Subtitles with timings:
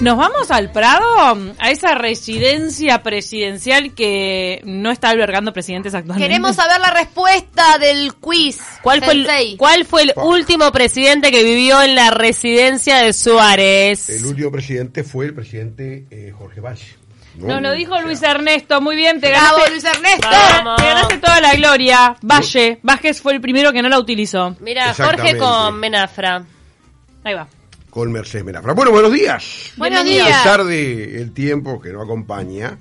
[0.00, 1.04] Nos vamos al Prado,
[1.58, 6.28] a esa residencia presidencial que no está albergando presidentes actualmente.
[6.28, 8.60] Queremos saber la respuesta del quiz.
[8.80, 9.56] ¿Cuál fue, el.
[9.56, 14.08] ¿Cuál fue el último presidente que vivió en la residencia de Suárez?
[14.08, 16.96] El último presidente fue el presidente eh, Jorge Valle.
[17.36, 17.54] ¿no?
[17.54, 20.28] Nos lo dijo O sea, Luis Ernesto, muy bien, te Bravo, ganaste, Luis Ernesto.
[20.30, 20.76] Vamos.
[20.76, 22.16] te ganaste toda la gloria.
[22.22, 24.54] Valle, Vázquez fue el primero que no la utilizó.
[24.60, 26.44] Mira, Jorge con Menafra.
[27.24, 27.48] Ahí va.
[27.98, 28.74] Con Mercedes Menafra.
[28.74, 29.72] Bueno, buenos días.
[29.76, 30.28] Buenos A días.
[30.28, 32.78] pesar de el tiempo que nos acompaña.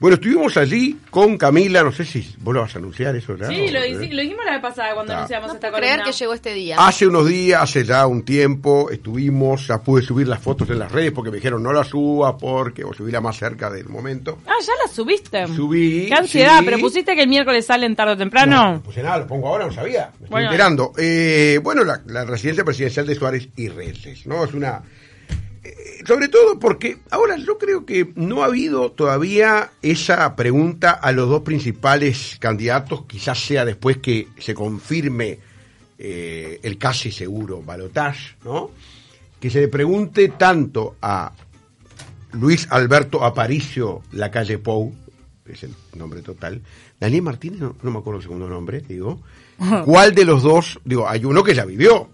[0.00, 3.48] Bueno, estuvimos allí con Camila, no sé si vos lo vas a anunciar eso ya.
[3.48, 6.12] Sí, lo, hici- lo dijimos la vez pasada cuando anunciamos No esta puedo creer columna.
[6.12, 6.76] que llegó este día.
[6.78, 10.92] Hace unos días, hace ya un tiempo, estuvimos, ya pude subir las fotos en las
[10.92, 14.38] redes porque me dijeron no las suba porque o subíla más cerca del momento.
[14.46, 15.48] Ah, ya la subiste.
[15.48, 16.64] Subí, Qué ansiedad, sí.
[16.66, 18.74] pero pusiste que el miércoles salen tarde o temprano.
[18.74, 20.10] No, puse nada, lo pongo ahora, no sabía.
[20.20, 20.46] Me estoy Bueno.
[20.46, 20.92] enterando.
[20.96, 24.44] Eh, bueno, la, la residencia presidencial de Suárez y Reyes, ¿no?
[24.44, 24.80] Es una.
[26.06, 31.28] Sobre todo porque ahora yo creo que no ha habido todavía esa pregunta a los
[31.28, 35.38] dos principales candidatos, quizás sea después que se confirme
[35.98, 38.70] eh, el casi seguro balotage, ¿no?
[39.40, 41.32] Que se le pregunte tanto a
[42.32, 44.94] Luis Alberto Aparicio La Calle Pou,
[45.46, 46.60] es el nombre total.
[47.00, 49.20] Daniel Martínez, no, no me acuerdo el segundo nombre, digo.
[49.84, 50.78] ¿Cuál de los dos?
[50.84, 52.08] Digo, hay uno que ya vivió,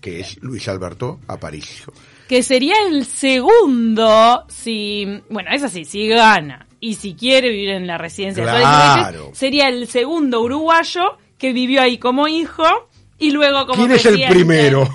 [0.00, 1.92] que es Luis Alberto Aparicio.
[2.28, 5.06] Que sería el segundo si.
[5.30, 9.68] Bueno, es así, si gana y si quiere vivir en la residencia de Reyes, sería
[9.68, 12.64] el segundo uruguayo que vivió ahí como hijo
[13.18, 14.88] y luego como ¿Quién es el primero?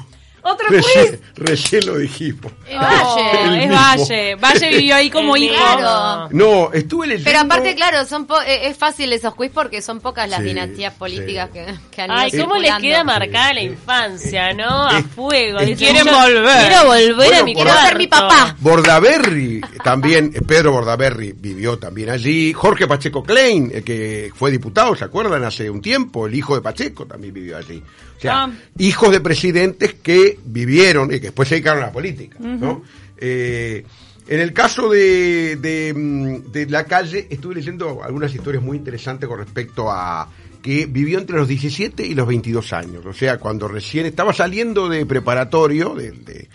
[0.45, 1.19] Otro Recién, quiz.
[1.36, 2.52] recién lo dijimos.
[2.67, 3.31] Eh, No, Valle.
[3.44, 3.75] El es mismo.
[3.81, 4.36] Valle.
[4.36, 5.55] Valle vivió ahí como hijo.
[5.55, 6.27] Claro.
[6.31, 7.30] No, estuve leyendo...
[7.31, 10.45] Pero aparte, claro, son po- eh, es fácil esos quiz porque son pocas las Sí,
[10.47, 11.59] dinastías políticas sí.
[11.59, 14.89] que, que han Ay, ido cómo les queda marcada la infancia, ¿no?
[14.89, 15.59] A Eh, fuego.
[15.59, 16.67] eh, Dicen, quieren yo volver.
[16.67, 18.55] Quiero volver Bueno, a mi quiero ser mi papá.
[18.59, 22.52] Bordaberry, también, eh, Pedro Bordaberry vivió también allí.
[22.53, 25.44] Jorge Pacheco Klein, el que fue diputado, ¿se acuerdan?
[25.45, 27.81] Hace un tiempo, el hijo de Pacheco también vivió allí.
[28.23, 28.52] Sea, Ah.
[28.80, 32.82] hijos de presidentes que vivieron y que después se dedicaron a la política, ¿no?
[33.17, 33.86] Eh,
[34.28, 39.38] en el caso de, de, de la calle, estuve leyendo algunas historias muy interesantes con
[39.39, 40.30] respecto a
[40.61, 44.88] que vivió entre los 17 y los 22 años, o sea, cuando recién estaba saliendo
[44.88, 46.48] de preparatorio de- de-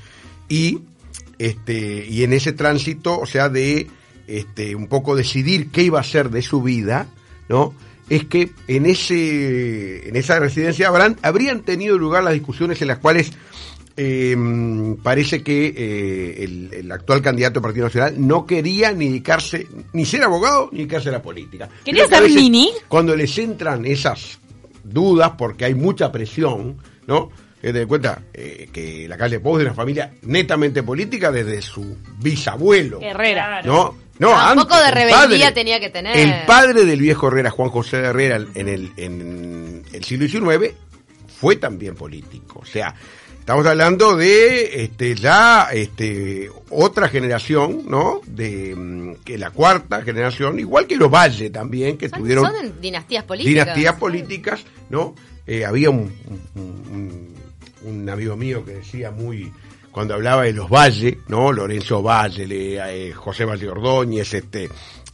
[0.48, 0.80] y
[1.38, 3.86] este y en ese tránsito, o sea, de
[4.26, 7.06] este un poco decidir qué iba a hacer de su vida,
[7.50, 7.74] ¿no?
[8.08, 12.98] Es que en ese en esa residencia habrán habrían tenido lugar las discusiones en las
[12.98, 13.32] cuales
[13.96, 14.36] eh,
[15.02, 20.06] parece que eh, el, el actual candidato del Partido Nacional no quería ni dedicarse, ni
[20.06, 21.68] ser abogado, ni dedicarse a la política.
[21.84, 22.70] ¿Quería que ser Nini?
[22.86, 24.38] Cuando les entran esas
[24.84, 27.30] dudas, porque hay mucha presión, ¿no?
[27.60, 31.60] Eh, de cuenta eh, que la calle Pou es de una familia netamente política desde
[31.60, 33.00] su bisabuelo.
[33.02, 33.62] Herrera.
[33.62, 33.96] ¿No?
[34.18, 36.16] No, Ah, un antes, poco de el rebeldía padre- tenía que tener.
[36.16, 40.74] El padre del viejo Herrera, Juan José Herrera, en el, en el siglo XIX,
[41.40, 42.58] fue también político.
[42.60, 42.94] O sea,
[43.38, 48.20] estamos hablando de este, ya este, otra generación, ¿no?
[48.26, 52.80] De mm, que la cuarta generación, igual que los Valle también, que Son, tuvieron son
[52.80, 53.64] dinastías políticas.
[53.66, 55.14] dinastías políticas, ¿no?
[55.46, 56.12] Eh, había un,
[56.56, 57.34] un- un-
[57.82, 59.50] un amigo mío que decía muy,
[59.98, 61.50] cuando hablaba de los Valle, ¿no?
[61.52, 64.68] Lorenzo Valle, le- eh, José Valle Ordóñez, este,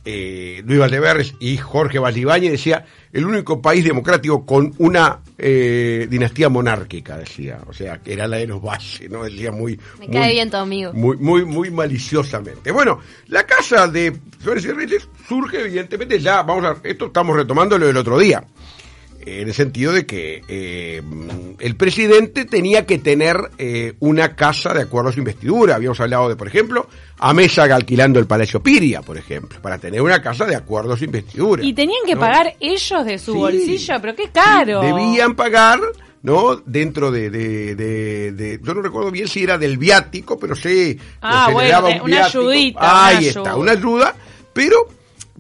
[0.05, 6.51] eh, Luis Valdeverres y Jorge Valdiváñez, decía, el único país democrático con una eh, dinastía
[6.51, 9.25] monárquica, decía, o sea, que era la de los Valle, ¿no?
[9.25, 9.81] Decía muy...
[10.01, 10.93] Me muy- cae bien tu amigo.
[10.93, 12.71] muy, muy, muy maliciosamente.
[12.71, 17.79] Bueno, la casa de Suárez y Reyes surge evidentemente ya, vamos a, esto estamos retomando
[17.79, 18.45] lo del otro día,
[19.27, 21.03] en el sentido de que eh,
[21.59, 25.77] el presidente tenía que tener eh, una casa de acuerdo a su investidura.
[25.77, 30.03] Habíamos hablado de, por ejemplo, a Mésaga alquilando el Palacio Piria, por ejemplo, para tener
[30.03, 31.65] una casa de acuerdo a su investidura.
[31.65, 32.21] Y tenían que ¿no?
[32.21, 33.39] pagar ellos de su Sí.
[33.39, 34.81] bolsillo, pero qué caro.
[34.81, 35.81] Debían pagar,
[36.23, 36.57] ¿no?
[36.65, 40.99] Dentro de, de, de- de- yo no recuerdo bien si era del viático, pero sí,
[41.21, 43.57] Ah, le bueno, daba de- un una ayudita, Ahí una está, ayuda.
[43.57, 44.15] una ayuda,
[44.53, 44.77] pero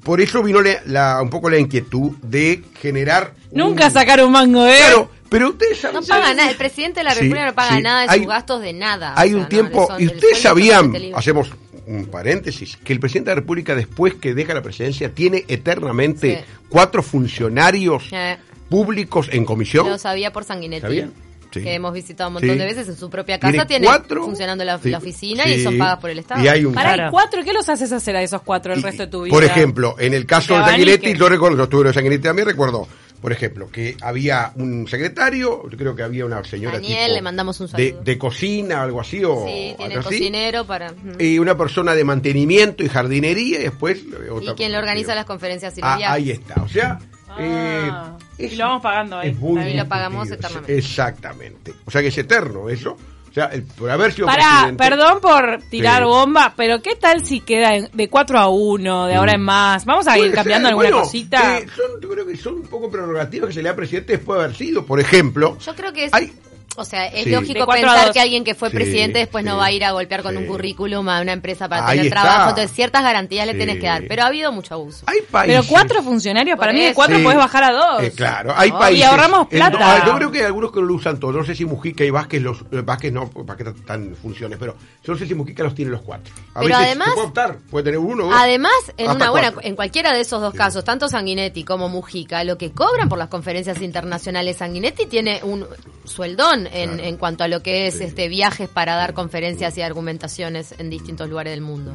[0.02, 3.32] por eso vino la, la- un poco la inquietud de generar.
[3.54, 6.00] Un- Nunca sacaron un mango de Claro, pero ustedes saben.
[6.00, 7.82] No paga nada, el presidente de la Sí, República no paga sí.
[7.82, 9.14] nada de Hay- sus gastos de nada.
[9.16, 11.50] Hay O sea, un no, tiempo, son- y ustedes sabían, hacemos
[11.86, 16.44] un paréntesis, que el presidente de la República después que deja la presidencia tiene eternamente
[16.46, 16.54] Sí.
[16.68, 18.36] cuatro funcionarios Eh,
[18.68, 19.88] públicos en comisión.
[19.88, 21.04] lo sabía por Sanguinetti.
[21.52, 21.62] Sí.
[21.62, 22.58] Que hemos visitado un montón Sí.
[22.58, 23.64] de veces en su propia casa.
[23.64, 24.90] Tiene, cuatro funcionando la, Sí.
[24.90, 26.42] la oficina y son pagas por el Estado.
[26.42, 27.10] Y hay un Para Claro.
[27.12, 29.32] cuatro, ¿qué los haces hacer a esos cuatro el Y, resto de tu vida?
[29.32, 30.64] Por ejemplo, en el caso de.
[30.64, 32.88] Sanguinetti, yo recuerdo, yo estuve en Sanguinetti también, recuerdo
[33.24, 37.22] por ejemplo, que había un secretario, yo creo que había una señora Daniel, tipo le
[37.22, 38.02] mandamos un de, saludo.
[38.02, 40.92] de cocina, algo así, o Sí, tiene algo así, cocinero para...
[41.18, 44.00] y una persona de mantenimiento y jardinería, y después...
[44.00, 46.98] eh, Y otra quien le organiza las conferencias y los Ah, ahí está, o sea...
[47.26, 47.90] Ah, eh,
[48.36, 49.30] y lo vamos pagando ahí.
[49.30, 50.76] es muy Ahí lo pagamos eternamente.
[50.76, 51.72] Exactamente.
[51.86, 52.98] O sea que es eterno eso.
[53.34, 54.84] O sea, el- por haber sido Para, presidente...
[54.84, 56.08] perdón por tirar Sí.
[56.08, 59.84] bomba, pero ¿qué tal si queda en- de 4 a 1, de ahora en más?
[59.84, 60.18] Vamos a Mm.
[60.20, 61.58] Ir cambiando ser, alguna bueno, cosita.
[61.58, 64.12] eh, son, yo creo que son un poco prerrogativas que se le da al presidente
[64.18, 64.86] después de haber sido.
[64.86, 66.14] Por ejemplo, Yo creo que es...
[66.14, 66.32] hay,
[66.76, 67.30] O sea, es Sí.
[67.30, 70.22] Lógico pensar que alguien que fue Sí, presidente después no va a ir a golpear
[70.22, 70.38] con sí.
[70.38, 72.22] un currículum a una empresa para Ahí tener está.
[72.22, 72.50] trabajo.
[72.50, 74.02] Entonces, ciertas garantías le tenés que dar.
[74.08, 75.04] Pero ha habido mucho abuso.
[75.06, 75.56] hay países...
[75.56, 77.22] Pero cuatro funcionarios, para mí de cuatro Sí.
[77.22, 78.02] puedes bajar a dos.
[78.02, 79.06] Eh, claro, hay Oh, y países.
[79.06, 79.78] ahorramos plata.
[79.80, 81.34] ah, yo creo que hay algunos que no lo usan todos.
[81.34, 82.60] No sé si Mujica y Vázquez los.
[82.72, 85.90] eh, Vázquez no, Vázquez están en funciones, pero yo no sé si Mujica los tiene
[85.92, 86.32] los cuatro.
[86.54, 88.36] A Pero veces además- se puede optar, puede tener uno o dos.
[88.38, 89.68] Además, en Hasta una buena, cuatro.
[89.68, 90.58] en cualquiera de esos dos Sí.
[90.58, 95.66] casos, tanto Sanguinetti como Mujica, lo que cobran por las conferencias internacionales, Sanguinetti tiene un
[96.04, 97.02] sueldón en, Claro.
[97.04, 98.04] en cuanto a lo que es Sí.
[98.04, 101.94] este viajes para dar conferencias y argumentaciones en distintos lugares del mundo.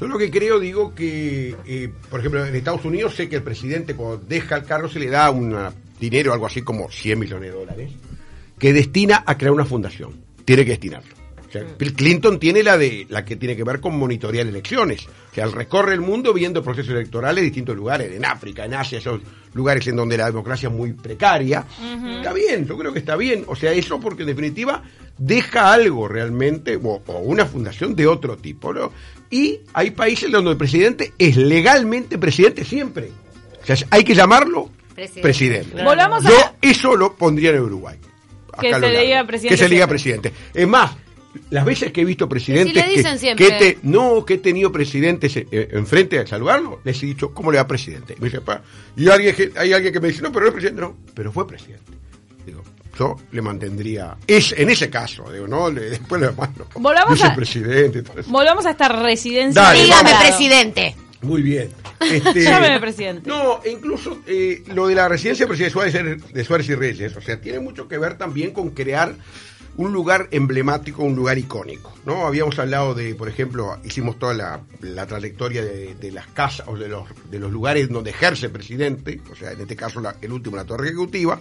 [0.00, 3.42] Yo lo que creo, digo que, eh, por ejemplo, en Estados Unidos sé que el
[3.42, 5.56] presidente cuando deja el cargo se le da un
[6.00, 7.92] dinero, algo así como 100 millones de dólares,
[8.58, 10.20] que destina a crear una fundación.
[10.44, 11.14] Tiene que destinarlo.
[11.62, 11.74] O sea.
[11.78, 15.06] Bill Clinton tiene la de la que tiene que ver con monitorear elecciones.
[15.06, 18.74] O sea, él recorre el mundo viendo procesos electorales en distintos lugares, en África, en
[18.74, 19.20] Asia, esos
[19.52, 21.64] lugares en donde la democracia es muy precaria.
[22.16, 23.44] Está bien, yo creo que está bien.
[23.46, 24.82] O sea, eso porque en definitiva
[25.16, 28.92] deja algo realmente, o, o una fundación de otro tipo, ¿no?
[29.30, 33.10] Y hay países donde el presidente es legalmente presidente siempre.
[33.62, 35.22] O sea, hay que llamarlo Presidente.
[35.22, 35.70] presidente.
[35.72, 35.90] Claro.
[35.90, 37.96] Volvamos a- Yo eso lo pondría en Uruguay.
[38.60, 40.32] Que se diga presidente Que se diga presidente.
[40.52, 40.92] Es más,
[41.50, 43.46] las veces que he visto presidentes le dicen que, siempre.
[43.46, 47.50] que te- no, que he tenido presidentes eh, enfrente a saludarlo, les he dicho, ¿cómo
[47.52, 48.14] le va presidente?
[48.18, 48.62] Me dice, "Pa".
[48.96, 51.46] y alguien, hay alguien que me dice, no, pero no es presidente, no, pero fue
[51.46, 51.92] presidente.
[52.46, 52.62] Digo,
[52.98, 57.34] yo le mantendría, es, en ese caso, digo, no, le, después le mando, Volvamos a-
[57.36, 58.30] y todo eso.
[58.30, 59.60] Volvamos a esta residencia.
[59.62, 60.94] Dale, Dígame, presidente.
[61.22, 61.70] Muy bien.
[62.00, 63.28] Este, Llámeme presidente.
[63.28, 67.40] No, e incluso eh, lo de la residencia presidencial de Suárez y Reyes, o sea,
[67.40, 69.14] tiene mucho que ver también con crear
[69.76, 72.26] un lugar emblemático, un lugar icónico, ¿no?
[72.26, 76.88] Habíamos hablado de, por ejemplo, hicimos toda la, la trayectoria de, las casas o de
[76.88, 80.32] los, de los lugares donde ejerce el presidente, o sea, en este caso la- el
[80.32, 81.40] último, la torre ejecutiva,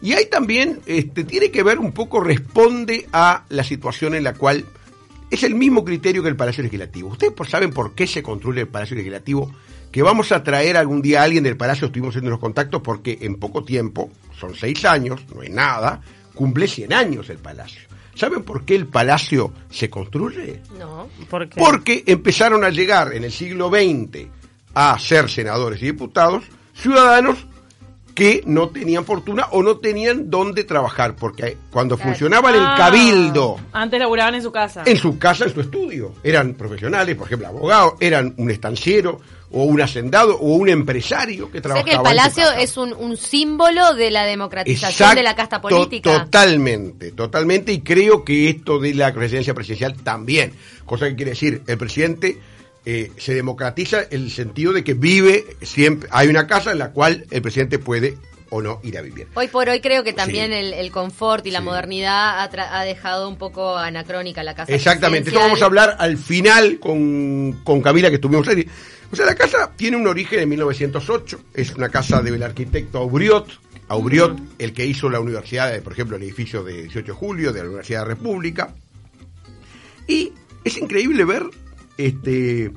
[0.00, 4.32] y ahí también este, tiene que ver un poco, responde a la situación en la
[4.34, 4.64] cual
[5.30, 7.10] es el mismo criterio que el Palacio Legislativo.
[7.10, 9.52] ¿Ustedes saben por qué se construye el Palacio Legislativo?
[9.92, 13.18] Que vamos a traer algún día a alguien del Palacio, estuvimos haciendo los contactos porque
[13.20, 14.10] en poco tiempo,
[14.40, 16.00] son seis años, no es nada,
[16.34, 17.82] cumple 100 años el Palacio.
[18.14, 20.62] ¿Saben por qué el Palacio se construye?
[20.78, 21.08] No.
[21.30, 21.58] ¿Por qué?
[21.58, 24.26] Porque empezaron a llegar en el siglo XX
[24.74, 26.44] a ser senadores y diputados
[26.74, 27.46] ciudadanos
[28.14, 32.10] que no tenían fortuna o no tenían dónde trabajar, porque cuando Claro.
[32.10, 34.82] funcionaba en el Ah, cabildo, Antes laburaban en su casa.
[34.86, 39.20] en su casa, en su estudio, eran profesionales, por ejemplo, abogados, eran un estanciero
[39.54, 42.94] o un hacendado o un empresario que O sea trabajaba que el palacio es un,
[42.94, 46.24] un símbolo de la democratización Exacto, de la casta política.
[46.24, 47.72] Totalmente, totalmente.
[47.72, 50.52] Y creo que esto de la residencia presidencial también.
[50.86, 52.38] Cosa que quiere decir, el presidente
[52.84, 56.08] eh, se democratiza el sentido de que vive siempre.
[56.12, 58.16] Hay una casa en la cual el presidente puede
[58.50, 59.28] o no ir a vivir.
[59.34, 60.56] Hoy por hoy creo que también Sí.
[60.58, 61.64] el, el confort y la Sí.
[61.64, 65.96] modernidad ha, tra- ha dejado un poco anacrónica la casa Exactamente, esto vamos a hablar
[65.98, 68.66] al final con, con Camila que estuvimos ahí.
[69.10, 73.46] O sea, la casa tiene un origen en 1908, es una casa del arquitecto Aubriot,
[73.88, 77.52] Aubriot, el que hizo la universidad, de, por ejemplo, el edificio de 18 de julio
[77.52, 78.74] de la Universidad de la República.
[80.06, 80.32] Y
[80.64, 81.44] es increíble ver
[81.96, 82.72] este,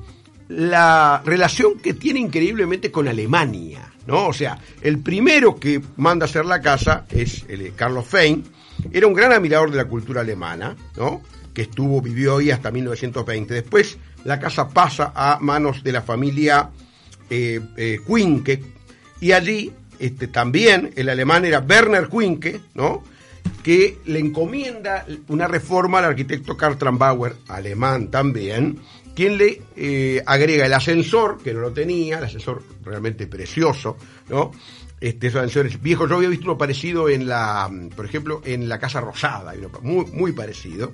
[0.48, 4.28] la relación que tiene increíblemente con Alemania, ¿no?
[4.28, 8.44] O sea, el primero que manda a hacer la casa es el, eh, Carlos Fein,
[8.92, 11.22] era un gran admirador de la cultura alemana, ¿no?
[11.52, 13.54] Que estuvo, vivió ahí hasta 1920.
[13.54, 16.70] Después la casa pasa a manos de la familia
[17.30, 18.00] eh, eh,
[19.20, 23.02] y allí este, también el alemán era Werner Quinke, ¿no?
[23.62, 28.78] que le encomienda una reforma al arquitecto Karl Trambauer, alemán también,
[29.16, 33.96] quien le eh, agrega el ascensor, que no lo tenía, el ascensor realmente precioso,
[34.28, 34.52] ¿no?
[35.00, 38.78] Este, esos ascensores viejos, yo había visto uno parecido en la, por ejemplo, en la
[38.78, 40.92] Casa Rosada, muy, parecido.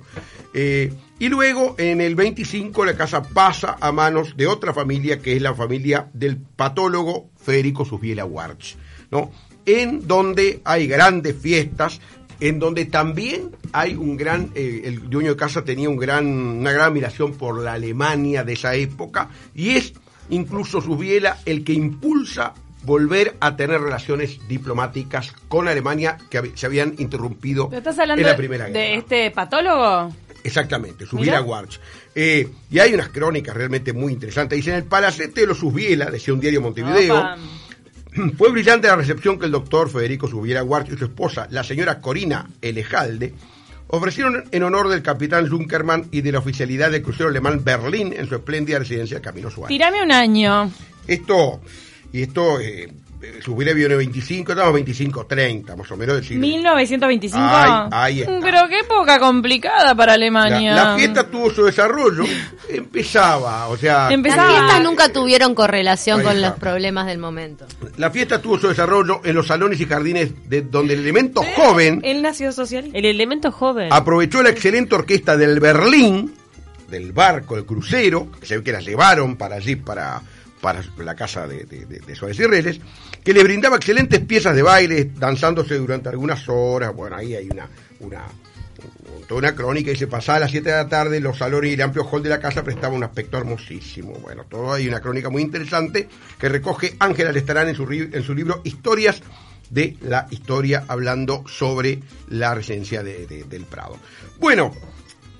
[0.53, 5.35] Eh, y luego, en el 25, la casa pasa a manos de otra familia, que
[5.35, 8.77] es la familia del patólogo Federico Subiela Warch,
[9.11, 9.31] ¿no?
[9.65, 11.99] En donde hay grandes fiestas,
[12.43, 16.73] en donde también hay un gran, eh, el dueño de casa tenía un gran, una
[16.73, 19.93] gran admiración por la Alemania de esa época, y es
[20.29, 26.95] incluso Subiela el que impulsa volver a tener relaciones diplomáticas con Alemania que se habían
[26.97, 28.77] interrumpido ¿Pero estás hablando en la Primera Guerra.
[28.77, 30.13] de este patólogo?
[30.43, 31.05] Exactamente.
[31.05, 31.79] Subiela Warch.
[32.13, 34.57] Eh, y hay unas crónicas realmente muy interesantes.
[34.57, 37.37] Dicen, el palacete de los Subiela, decía un diario Montevideo, Opa.
[38.37, 41.99] fue brillante la recepción que el doctor Federico Subiera Warch y su esposa, la señora
[41.99, 43.33] Corina Elejalde,
[43.87, 48.27] ofrecieron en honor del capitán Junkermann y de la oficialidad del crucero alemán Berlín en
[48.27, 49.69] su espléndida residencia Camino Suárez.
[49.69, 50.71] Tirame un año.
[51.07, 51.61] Esto,
[52.11, 52.91] y esto, eh,
[53.27, 56.41] en el 25, estamos 25, 30, más o menos siglo.
[56.41, 57.39] 1925.
[57.43, 58.31] Ahí- ahí está.
[58.33, 60.75] Mm, Pero qué época complicada para La, Alemania.
[60.75, 62.23] la fiesta tuvo su desarrollo,
[62.69, 66.49] empezaba, o sea, Empezaba- Las fiestas nunca tuvieron correlación con está.
[66.49, 67.65] los problemas del momento.
[67.97, 72.01] la fiesta tuvo su desarrollo en los salones y jardines de donde el elemento joven
[72.03, 72.97] Él nació socialista.
[72.97, 73.89] El elemento joven.
[73.91, 76.33] aprovechó la excelente orquesta del Berlín,
[76.89, 80.21] del barco, el crucero, que se ve que la llevaron para allí, para,
[80.63, 82.79] para la casa de, de, de- Suárez y Reyes,
[83.21, 86.95] que le brindaba excelentes piezas de baile, danzándose durante algunas horas.
[86.95, 87.67] Bueno, ahí hay una,
[87.99, 88.23] una,
[89.27, 91.73] toda una crónica y se pasaba a las 7 de la tarde, los salones y
[91.73, 94.13] el amplio hall de la casa prestaban un aspecto hermosísimo.
[94.21, 96.07] Bueno, todo hay una crónica muy interesante
[96.39, 99.21] que recoge Ángela Lestarán en su, en su libro Historias
[99.69, 103.97] de la historia, hablando sobre la residencia de- de- del Prado.
[104.39, 104.73] Bueno,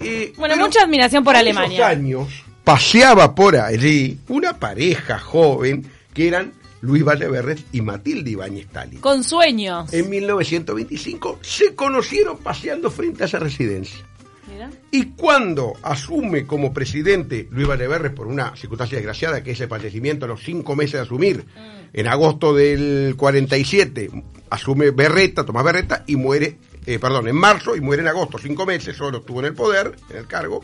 [0.02, 1.88] eh, Bueno, mucha admiración por Alemania.
[1.88, 8.98] años paseaba por allí una pareja joven que eran Luis Valleverres y Matilde Ibáñez Tali.
[8.98, 9.94] Con sueños.
[9.94, 14.06] En 1925 se conocieron paseando frente a esa residencia.
[14.52, 14.70] Mira.
[14.92, 20.26] Y cuando asume como presidente Luis Valleverres por una circunstancia desgraciada, que es el fallecimiento
[20.26, 21.46] a los cinco meses de asumir,
[21.94, 24.12] en agosto del 47,
[24.50, 28.66] asume Berreta, Tomás Berreta, y muere, eh, perdón, en marzo, y muere en agosto, cinco
[28.66, 30.62] meses, solo estuvo en el poder, en el cargo,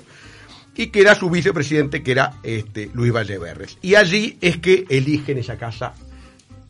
[0.79, 3.77] y que era su vicepresidente, que era este, Luis Valleverres.
[3.81, 5.93] Y allí es que eligen esa casa,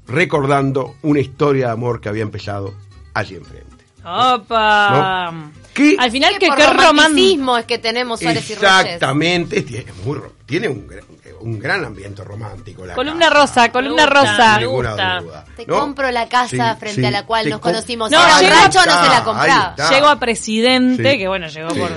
[0.08, 2.74] recordando una historia de amor que había empezado
[3.14, 3.86] allí enfrente.
[4.04, 5.30] Opa.
[5.32, 5.52] ¿No?
[5.74, 5.96] ¿Qué?
[6.00, 6.84] Al final, que qué romántico.
[6.84, 8.64] romanticismo es que tenemos Suárez y Reyes.
[8.86, 11.06] Exactamente, tiene, es muy tiene un, gran-
[11.42, 12.86] un gran ambiente romántico.
[12.86, 13.40] La Columna casa.
[13.42, 14.54] rosa, columna gusta, rosa.
[14.56, 15.20] me Ninguna gusta.
[15.22, 15.80] duda, Te ¿no?
[15.80, 18.10] compro la casa Sí, frente sí, a la cual nos conocimos.
[18.12, 19.76] No, Era un rancho, no se la compraba.
[19.92, 21.18] Llegó a presidente, Sí.
[21.18, 21.80] que bueno, llegó Sí.
[21.80, 21.92] por...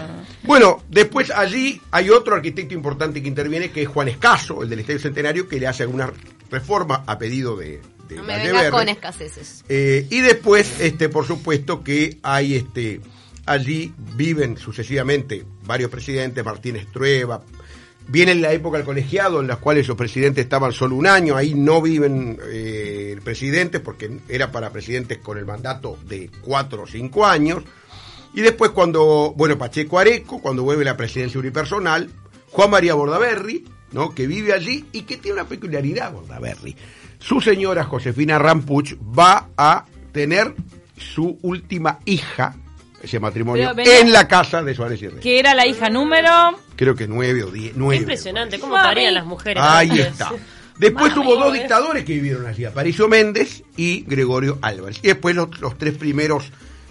[0.45, 4.81] Bueno, después allí hay otro arquitecto importante que interviene, que es Juan Escaso, el del
[4.81, 6.13] Estadio Centenario, que le hace alguna
[6.51, 9.65] reforma a pedido de, de No me vengas con escaseces.
[9.69, 13.01] Eh, y después, este, por supuesto que hay este,
[13.47, 17.43] allí viven sucesivamente varios presidentes, Martínez Trueba.
[18.09, 21.55] Viene la época del colegiado, en las cuales los presidentes estaban solo un año, ahí
[21.55, 27.25] no viven eh, presidentes, porque era para presidentes con el mandato de cuatro o cinco
[27.25, 27.63] años.
[28.35, 32.11] Y después cuando, bueno, Pacheco Areco, cuando vuelve la presidencia unipersonal,
[32.51, 34.15] Juan María Bordaberry, ¿no?
[34.15, 36.77] que vive allí y que tiene una peculiaridad, Bordaberry.
[37.19, 40.55] Su señora Josefina Rampuch va a tener
[40.97, 42.57] su última hija,
[43.03, 45.23] ese matrimonio, Pero en la casa de Suárez y Reyes.
[45.23, 46.31] Que era la hija número...
[46.77, 47.97] Creo que nueve o diez, Qué nueve.
[48.01, 48.89] impresionante, cómo Mami.
[48.89, 49.63] parían las mujeres.
[49.65, 50.07] Ahí antes.
[50.07, 50.31] está.
[50.79, 51.59] Después Mami, hubo dos eh.
[51.59, 55.01] dictadores que vivieron allí, Aparicio Méndez y Gregorio Álvarez.
[55.03, 56.51] Y después los, los tres primeros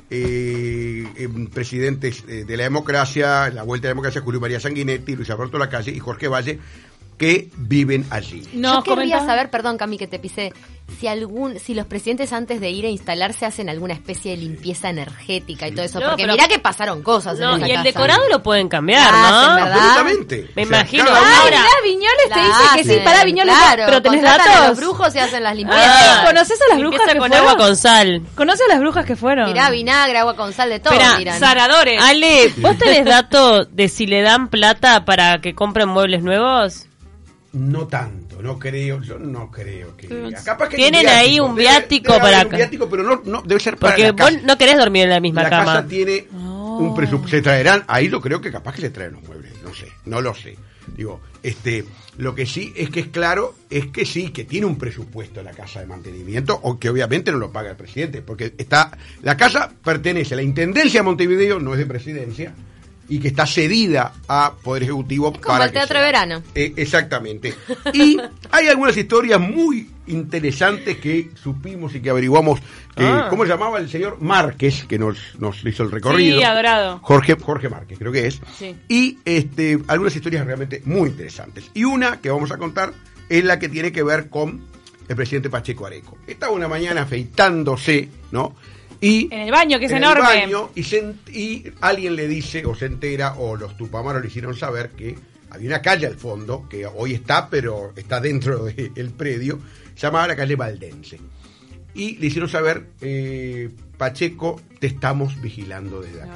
[0.10, 5.16] eh, em, presidentes eh, de la democracia, la vuelta de la democracia, Julio María Sanguinetti,
[5.16, 6.60] Luis Alberto Lacalle y Jorge Valle,
[7.22, 8.42] que viven allí.
[8.52, 10.54] No, Yo querría saber, perdón Cami que te pisé,
[11.00, 14.90] si algún, si los presidentes antes de ir a instalarse hacen alguna especie de limpieza
[14.90, 17.72] energética y todo eso, No, porque pero- mirá que pasaron cosas No, en esa y
[17.74, 17.84] el casa.
[17.90, 19.64] decorado lo pueden cambiar, Ah, ¿no?
[19.66, 20.50] Absolutamente.
[20.56, 21.04] Me O sea, imagino.
[21.04, 24.70] uno- Ahora, Viñoles te dice que sí, para Viñoles, claro, pero tenés contratan a datos.
[24.70, 25.86] los brujos y hacen las limpiezas.
[25.88, 27.38] Ah, ¿Conoces a las brujas que con fueron?
[27.48, 28.22] agua con sal.
[28.34, 29.48] ¿Conoces a las brujas que fueron?
[29.48, 31.40] Mirá, vinagre, agua con sal, de todo, miran.
[31.40, 32.02] Saradores.
[32.02, 36.88] Ale, ¿vos tenés dato de si le dan plata para que compren muebles nuevos?
[37.54, 40.08] No tanto, no creo, yo no creo que...
[40.46, 43.76] Capaz que tienen ahí un viático debe para un viático, pero no, no debe ser
[43.76, 44.46] para Porque la vos casa.
[44.46, 45.66] no querés dormir en la misma la cama.
[45.66, 47.38] casa tiene un presupuesto.
[47.38, 50.22] Se traerán, ahí yo creo que capaz que se traen los muebles, no sé, no
[50.22, 50.58] lo sé.
[50.96, 51.86] Digo, este,
[52.18, 55.52] lo que sí es que es claro, es que sí, que tiene un presupuesto la
[55.52, 59.72] casa de mantenimiento, o que obviamente no lo paga el presidente, porque está, la casa
[59.84, 62.54] pertenece a la Intendencia de Montevideo, no es de presidencia,
[63.10, 66.06] y que está cedida a Poder Ejecutivo como para el Teatro sea.
[66.06, 66.44] Verano.
[66.56, 67.54] Eh, exactamente.
[67.94, 68.18] Y
[68.52, 72.60] hay algunas historias muy interesantes que supimos y que averiguamos.
[72.96, 73.28] que- Ah.
[73.30, 76.38] ¿Cómo se llamaba el señor Márquez, que nos, nos hizo el recorrido?
[76.38, 77.00] Sí, adorado.
[77.02, 78.42] Jorge, Jorge Márquez, creo que es.
[78.58, 78.76] Sí.
[78.88, 81.70] Y este, algunas historias realmente muy interesantes.
[81.74, 82.94] Y una que vamos a contar
[83.30, 84.62] es la que tiene que ver con
[85.08, 86.18] el presidente Pacheco Areco.
[86.28, 88.56] Estaba una mañana afeitándose, ¿no?
[89.02, 90.22] Y En el baño, que es en enorme.
[90.44, 94.22] El baño, y, se en- y alguien le dice, o se entera, o los tupamaros
[94.22, 95.18] le hicieron saber que
[95.50, 99.60] había una calle al fondo, que hoy está, pero está dentro del predio,
[99.96, 101.20] se llamaba la calle Valdense.
[101.94, 106.32] Y le hicieron saber, eh, Pacheco, te estamos vigilando desde acá.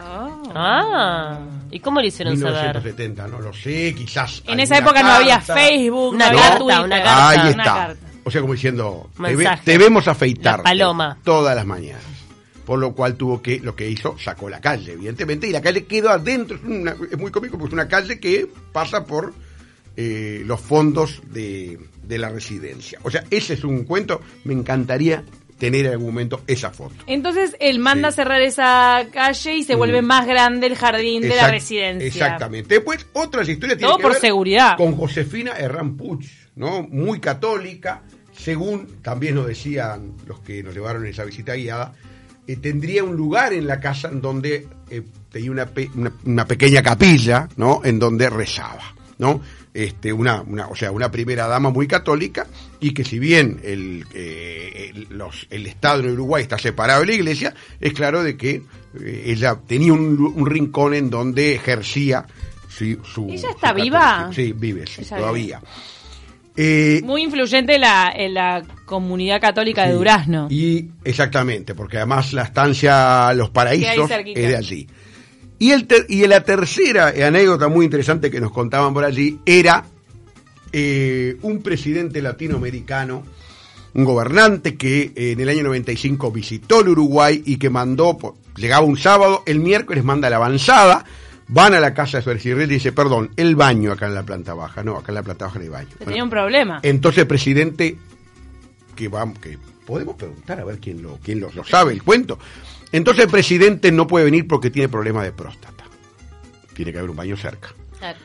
[0.53, 1.39] Ah,
[1.71, 2.53] ¿y cómo le hicieron saber?
[2.75, 4.43] 1970, no lo sé, quizás.
[4.47, 5.39] En esa época no había.
[5.39, 6.81] Facebook, no, Una había carta, Twitter.
[6.81, 7.29] una carta.
[7.29, 7.63] Ahí Una está.
[7.63, 8.07] carta.
[8.25, 9.61] O sea, como diciendo, te, ve- Mensaje.
[9.71, 11.17] debemos afeitar La paloma.
[11.23, 12.03] todas las mañanas.
[12.65, 15.85] Por lo cual tuvo que, lo que hizo, sacó la calle, evidentemente, y la calle
[15.85, 16.57] quedó adentro.
[16.57, 19.33] Es, una- es muy cómico porque es una calle que pasa por
[19.97, 22.99] eh, los fondos de, de la residencia.
[23.03, 24.19] O sea, ese es un cuento.
[24.43, 25.23] Me encantaría
[25.57, 26.95] tener en algún momento esa foto.
[27.07, 28.13] Entonces él manda Sí.
[28.13, 30.05] a cerrar esa calle y se vuelve Mm.
[30.05, 32.05] más grande el jardín de la residencia.
[32.07, 32.75] Exactamente.
[32.75, 34.75] Después, otras historias tienen Todo que por ver seguridad.
[34.75, 36.25] Con Josefina Herrán Puch,
[36.57, 36.81] ¿no?
[36.83, 38.01] Muy católica,
[38.37, 41.93] según también nos decían los que nos llevaron en esa visita guiada,
[42.47, 46.45] eh, tendría un lugar en la casa en donde eh, tenía una, pe- una, una
[46.45, 47.81] pequeña capilla, ¿no?
[47.83, 49.41] En donde rezaba, ¿no?
[49.73, 52.47] Este, una, una, o sea, una primera dama muy católica
[52.79, 57.07] y que si bien el, eh, el, los- el Estado en Uruguay está separado de
[57.07, 58.61] la Iglesia, es claro de que
[59.01, 62.25] eh, ella tenía un, rincón en donde ejercía
[62.69, 62.97] su...
[63.03, 64.29] su ¿Ella está su viva?
[64.33, 65.61] Sí, vive, sí, todavía.
[66.57, 70.47] Eh, Muy influyente en la, en la comunidad católica de Durazno.
[70.49, 74.87] Y exactamente, porque además la estancia Los Paraísos es de allí.
[75.59, 79.85] Y, el ter- y la tercera anécdota muy interesante que nos contaban por allí era
[80.71, 83.23] eh, un presidente latinoamericano,
[83.93, 88.35] un gobernante que eh, en el año 95 visitó el Uruguay y que mandó, por-
[88.57, 91.05] llegaba un sábado, el miércoles manda la avanzada,
[91.47, 94.53] van a la casa de presidente y dice, perdón, el baño acá en la planta
[94.53, 95.89] baja, no, acá en la planta baja no hay baño.
[95.97, 96.79] Bueno, tenía un problema.
[96.83, 97.97] entonces el presidente,
[98.95, 102.39] que vamos, que podemos preguntar a ver quién lo, quién lo, lo sabe el cuento.
[102.91, 105.83] Entonces el presidente no puede venir porque tiene problemas de próstata.
[106.73, 107.69] Tiene que haber un baño cerca.
[107.99, 108.19] Claro.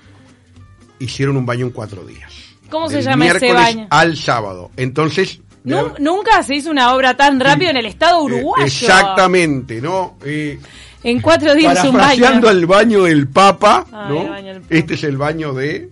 [0.99, 2.33] Hicieron un baño en cuatro días.
[2.69, 3.87] ¿Cómo se llama ese baño?
[3.91, 4.71] Al sábado.
[4.77, 5.41] Entonces.
[5.65, 8.65] Nunca se hizo una obra tan rápido en el Estado eh, uruguayo.
[8.65, 10.17] exactamente, ¿no?
[10.25, 10.59] Eh,
[11.03, 12.27] En cuatro días un baño.
[12.49, 14.23] al baño del Papa, ¿no?
[14.23, 14.75] el baño del Papa.
[14.75, 15.89] Este es el baño de.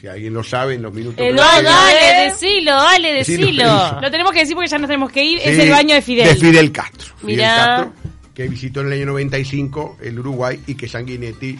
[0.00, 1.20] Si alguien lo sabe en los minutos.
[1.24, 3.64] El No, dale, decilo, dale, Decilo, decilo.
[3.64, 4.00] decilo.
[4.00, 5.38] Lo tenemos que decir porque ya nos tenemos que ir.
[5.44, 6.26] es el baño de Fidel.
[6.28, 7.14] De Fidel Castro.
[7.20, 7.54] Fidel Mirá.
[7.54, 7.92] Castro,
[8.34, 11.56] que visitó en el año 95 el Uruguay y que Sanguinetti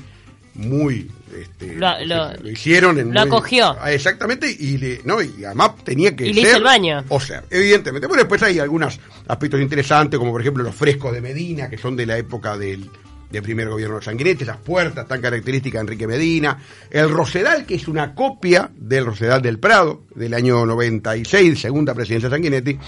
[0.55, 1.11] muy
[1.41, 3.75] este, Lo- lo- hicieron en lo muy- acogió.
[3.81, 7.05] Ah, exactamente y le, no y además tenía que Y le hizo el baño.
[7.09, 11.21] o sea evidentemente bueno después hay algunos aspectos interesantes como por ejemplo los frescos de
[11.23, 12.89] Medina que son de la época del
[13.31, 16.59] del primer gobierno de Sanguinetti, esas puertas tan características de Enrique Medina,
[16.91, 22.29] el Rosedal, que es una copia del Rosedal del Prado, del año 96, segunda presidencia
[22.29, 22.79] de Sanguinetti,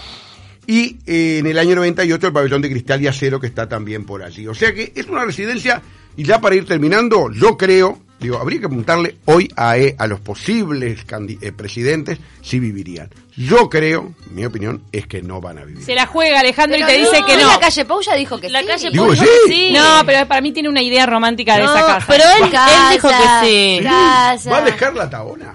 [0.67, 4.05] y eh, en el año 98 el pabellón de cristal y acero que está también
[4.05, 4.47] por allí.
[4.47, 5.81] O sea que es una residencia,
[6.17, 10.07] y ya para ir terminando, yo creo, digo, habría que preguntarle hoy a, eh, a
[10.07, 10.99] los posibles
[11.41, 13.09] eh, presidentes si vivirían.
[13.37, 15.83] Yo creo, mi opinión, es que no van a vivir.
[15.83, 17.47] Se la juega Alejandro Pero y te no, dice que no.
[17.51, 18.65] La calle Pau ya dijo que La sí.
[18.67, 19.21] calle Digo, sí.
[19.21, 19.73] que sí.
[19.73, 22.05] No, pero para mí tiene una idea romántica de esa casa.
[22.07, 23.79] pero él, Casa, él dijo que sí.
[23.83, 24.49] Casa.
[24.49, 25.53] ¿Va a dejar la tabona?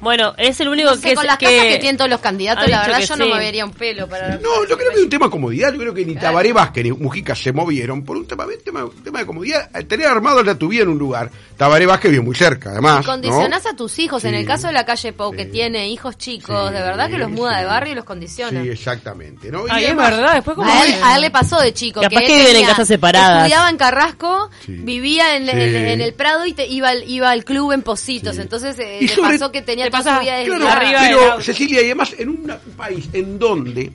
[0.00, 1.14] Bueno, es el único No sé, que...
[1.14, 3.30] con las que- casas que tienen todos los candidatos, la verdad que yo no sí.
[3.32, 4.36] me vería un pelo para...
[4.36, 5.72] No, yo creo que hay un tema de comodidad.
[5.72, 8.84] Yo creo que ni Tabaré Vázquez ni Mujica se movieron por un tema, un tema,
[8.84, 9.70] un tema de comodidad.
[9.72, 11.30] Al tener armado ya tu vida en un lugar.
[11.56, 13.04] Tabaré Vázquez vive muy cerca, además.
[13.06, 13.12] ¿no?
[13.12, 14.24] Condicionás a tus hijos.
[14.24, 15.50] En el caso de la calle Pau, que Sí.
[15.52, 17.60] tiene hijos chicos, Sí, de verdad que los muda sí.
[17.60, 18.62] de barrio y los condiciona.
[18.62, 19.50] Sí, exactamente.
[19.50, 19.66] ¿no?
[19.66, 20.70] Y Ay, es además- verdad, después como...
[20.70, 22.00] A él, a él le pasó de chico.
[22.02, 23.38] Capaz él que viven en casas separadas.
[23.46, 24.72] Estudiaba en Carrasco, Sí.
[24.72, 25.50] vivía en, Sí.
[25.52, 28.36] en- en el Prado y te, iba, al- iba al club en Positos.
[28.36, 28.42] Sí.
[28.42, 31.40] Entonces eh, Y le pasó que tenía Toda pasa- Claro, arriba pero.
[31.40, 33.92] Cecilia, y además en un país en donde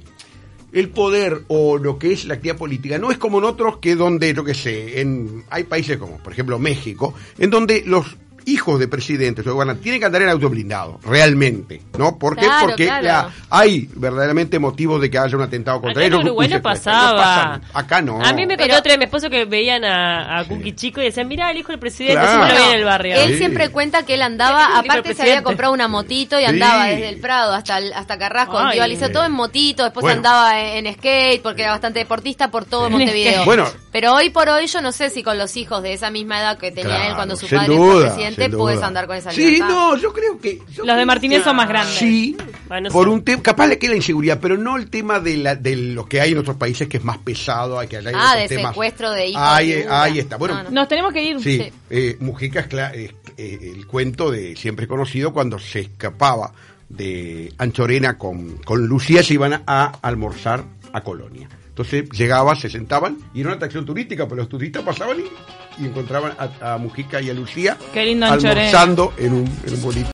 [0.74, 3.96] el poder o lo que es la actividad política no es como en otros que
[3.96, 8.80] donde, yo qué sé, en, hay países como, por ejemplo, México, en donde los hijos
[8.80, 12.18] de presidentes o gobernantes tienen que andar en auto blindado, realmente, ¿no?
[12.18, 12.46] ¿Por qué?
[12.46, 13.04] Claro, Porque claro.
[13.04, 16.24] la- hay verdaderamente motivos de que haya un atentado contra Acá en ellos.
[16.26, 16.92] Uruguay no secuestro.
[16.92, 17.18] pasaba.
[17.62, 17.62] pasa.
[17.74, 18.22] Acá no.
[18.24, 21.06] A mí me contó otra vez mi esposo que veían a, a Cookie Chico y
[21.06, 22.32] decían, mira el hijo del presidente, Claro.
[22.32, 23.16] siempre lo veía en el Bueno, barrio.
[23.16, 23.38] Él Sí.
[23.38, 26.90] siempre cuenta que él andaba, aparte se había comprado una motito y andaba Sí.
[26.92, 30.18] desde el Prado hasta el- hasta Carrasco, iba todo en motito, después Bueno.
[30.18, 32.94] andaba en, en skate porque era bastante deportista por todo Sí.
[32.94, 33.46] Montevideo.
[33.46, 33.66] Bueno.
[33.92, 36.58] Pero hoy por hoy yo no sé si con los hijos de esa misma edad
[36.58, 39.42] que tenía Claro, él cuando su padre duda, fue presidente, puedes andar con esa Sí,
[39.46, 39.68] libertad.
[39.70, 40.62] no, yo creo que...
[40.74, 41.96] yo Los de Martínez que- son más grandes.
[41.96, 42.36] Sí,
[42.68, 43.14] Bueno, por sí.
[43.14, 46.22] un tema, capaz le queda inseguridad, pero no el tema de, la, de lo que
[46.22, 48.72] hay en otros países que es más pesado, hay que hay Ah, de temas.
[48.72, 50.38] secuestro de hijos, Ahí, ahí está.
[50.38, 50.70] Bueno, No, no.
[50.72, 51.40] Nos tenemos que ir.
[51.42, 51.74] sí, sí.
[51.90, 56.52] eh, Mujica es, eh, el cuento de siempre conocido cuando se escapaba
[56.90, 60.64] de Anchorena con, con Lucía, se iban a, a almorzar
[60.94, 61.48] a Colonia.
[61.82, 65.82] Entonces Entonces llegaba, se sentaban y era una atracción turística, pues los turistas pasaban y,
[65.84, 69.82] y encontraban a, a Mujica y a Lucía Qué lindo almorzando en un, en un
[69.82, 70.10] bonito